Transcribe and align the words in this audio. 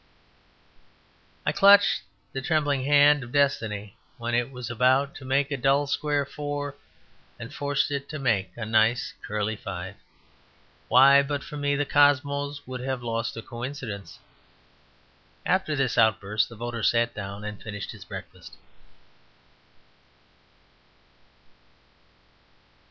I 1.45 1.51
clutched 1.51 2.01
the 2.33 2.41
trembling 2.41 2.85
hand 2.85 3.23
of 3.23 3.31
Destiny 3.31 3.97
when 4.17 4.33
it 4.33 4.49
was 4.49 4.71
about 4.71 5.13
to 5.17 5.25
make 5.25 5.51
a 5.51 5.57
dull 5.57 5.85
square 5.85 6.25
four 6.25 6.73
and 7.37 7.53
forced 7.53 7.91
it 7.91 8.09
to 8.09 8.17
make 8.17 8.49
a 8.55 8.65
nice 8.65 9.13
curly 9.21 9.55
five. 9.55 9.93
Why, 10.87 11.21
but 11.21 11.43
for 11.43 11.55
me 11.55 11.75
the 11.75 11.85
Cosmos 11.85 12.65
would 12.65 12.79
have 12.81 13.03
lost 13.03 13.37
a 13.37 13.43
coincidence!" 13.43 14.17
After 15.45 15.75
this 15.75 15.99
outburst 15.99 16.49
the 16.49 16.55
voter 16.55 16.81
sat 16.81 17.13
down 17.13 17.43
and 17.43 17.61
finished 17.61 17.91
his 17.91 18.03
breakfast. 18.03 18.57